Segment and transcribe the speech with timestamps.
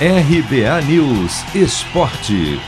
[0.00, 2.58] RBA News Esporte.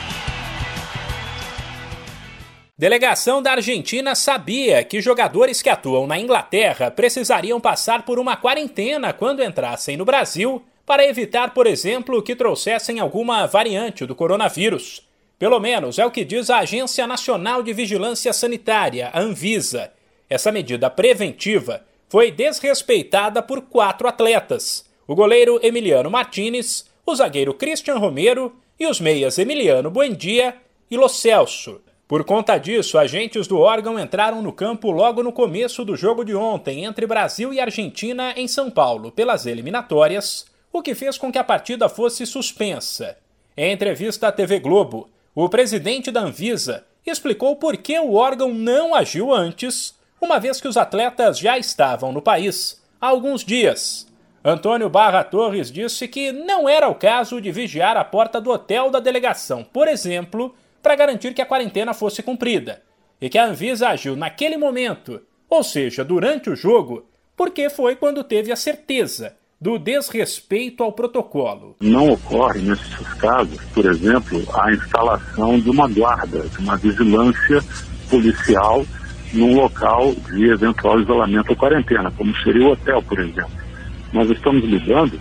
[2.78, 9.12] Delegação da Argentina sabia que jogadores que atuam na Inglaterra precisariam passar por uma quarentena
[9.12, 15.04] quando entrassem no Brasil para evitar, por exemplo, que trouxessem alguma variante do coronavírus.
[15.36, 19.90] Pelo menos é o que diz a Agência Nacional de Vigilância Sanitária, a Anvisa.
[20.30, 27.98] Essa medida preventiva foi desrespeitada por quatro atletas: o goleiro Emiliano Martinez, o zagueiro Christian
[27.98, 30.56] Romero e os meias Emiliano Buendia
[30.90, 31.80] e Lo Celso.
[32.08, 36.34] Por conta disso, agentes do órgão entraram no campo logo no começo do jogo de
[36.34, 41.38] ontem entre Brasil e Argentina em São Paulo pelas eliminatórias, o que fez com que
[41.38, 43.16] a partida fosse suspensa.
[43.56, 48.94] Em entrevista à TV Globo, o presidente da Anvisa explicou por que o órgão não
[48.96, 54.06] agiu antes, uma vez que os atletas já estavam no país há alguns dias
[54.48, 58.92] Antônio Barra Torres disse que não era o caso de vigiar a porta do hotel
[58.92, 62.80] da delegação, por exemplo, para garantir que a quarentena fosse cumprida,
[63.20, 65.20] e que a Anvisa agiu naquele momento,
[65.50, 71.74] ou seja, durante o jogo, porque foi quando teve a certeza do desrespeito ao protocolo.
[71.80, 77.60] Não ocorre nesses casos, por exemplo, a instalação de uma guarda, de uma vigilância
[78.08, 78.86] policial
[79.32, 83.65] num local de eventual isolamento ou quarentena, como seria o hotel, por exemplo.
[84.12, 85.18] Nós estamos lidando,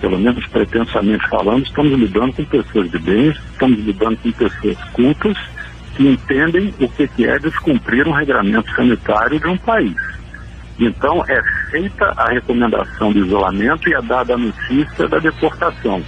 [0.00, 5.36] pelo menos pretensamente falando, estamos lidando com pessoas de bens, estamos lidando com pessoas cultas
[5.96, 9.94] que entendem o que é descumprir um regramento sanitário de um país.
[10.78, 16.02] Então, é feita a recomendação do isolamento e é dada a notícia da deportação.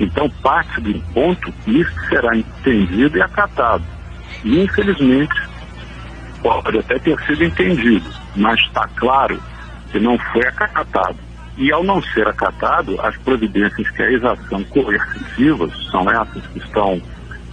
[0.00, 3.84] Então, parte do ponto que isso será entendido e acatado.
[4.44, 5.34] E, infelizmente,
[6.42, 9.40] pode até ter sido entendido, mas está claro
[9.96, 11.16] que não foi acatado.
[11.56, 17.00] E ao não ser acatado, as providências que a exação coercitivas, são essas que estão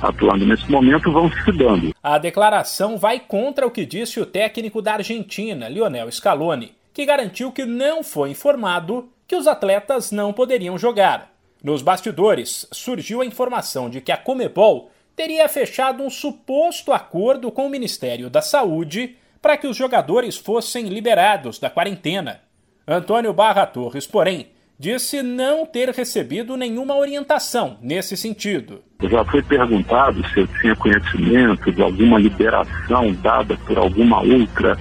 [0.02, 1.96] atuando nesse momento, vão se dando.
[2.04, 7.50] A declaração vai contra o que disse o técnico da Argentina, Lionel Scaloni, que garantiu
[7.54, 11.32] que não foi informado que os atletas não poderiam jogar.
[11.64, 17.66] Nos bastidores, surgiu a informação de que a Comebol teria fechado um suposto acordo com
[17.66, 22.40] o Ministério da Saúde para que os jogadores fossem liberados da quarentena.
[22.88, 24.48] Antônio Barra Torres, porém,
[24.80, 28.82] disse não ter recebido nenhuma orientação nesse sentido.
[29.02, 34.78] Já foi perguntado se eu tinha conhecimento de alguma liberação dada por alguma outra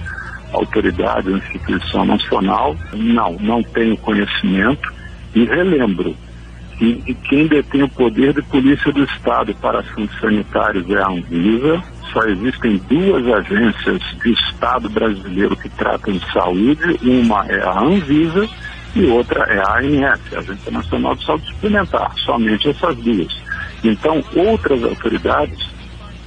[0.53, 2.73] autoridade ou instituição nacional.
[2.93, 4.93] Não, não tenho conhecimento.
[5.35, 6.15] E relembro
[6.77, 11.83] que quem detém o poder de polícia do Estado para assuntos sanitários é a Anvisa,
[12.13, 18.47] só existem duas agências de Estado brasileiro que tratam de saúde, uma é a Anvisa
[18.95, 23.35] e outra é a ANS, a Agência Nacional de Saúde Suplementar, somente essas duas.
[23.83, 25.67] Então, outras autoridades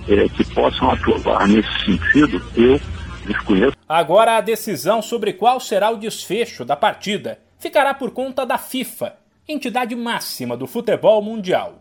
[0.08, 2.80] é, que possam atuar nesse sentido, eu
[3.24, 3.76] desconheço.
[3.88, 9.14] Agora, a decisão sobre qual será o desfecho da partida ficará por conta da FIFA,
[9.48, 11.80] entidade máxima do futebol mundial.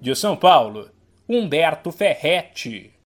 [0.00, 0.88] De São Paulo,
[1.28, 2.91] Humberto Ferretti.